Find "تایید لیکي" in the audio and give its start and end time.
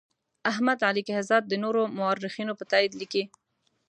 2.71-3.23